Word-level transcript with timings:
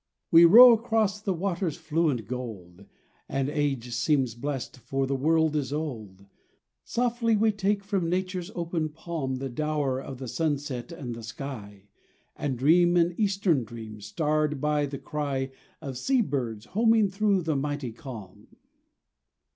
We 0.31 0.45
row 0.45 0.71
across 0.73 1.21
the 1.21 1.31
waters' 1.31 1.77
fluent 1.77 2.25
gold 2.25 2.85
And 3.29 3.49
age 3.49 3.93
seems 3.93 4.33
blessed, 4.33 4.77
for 4.79 5.05
the 5.05 5.15
world 5.15 5.55
is 5.55 5.71
old. 5.71 6.25
Softly 6.83 7.35
we 7.35 7.51
take 7.51 7.83
from 7.83 8.09
Nature's 8.09 8.49
open 8.55 8.89
palm 8.89 9.35
The 9.35 9.47
dower 9.47 10.01
of 10.01 10.17
the 10.17 10.27
sunset 10.27 10.91
and 10.91 11.13
the 11.13 11.21
sky, 11.21 11.83
And 12.35 12.57
dream 12.57 12.97
an 12.97 13.13
Eastern 13.19 13.63
dream, 13.63 14.01
starred 14.01 14.59
by 14.59 14.87
the 14.87 14.97
cry 14.97 15.51
Of 15.83 15.99
sea 15.99 16.21
birds 16.21 16.65
homing 16.65 17.07
through 17.11 17.43
the 17.43 17.55
mighty 17.55 17.91
calm. 17.91 18.47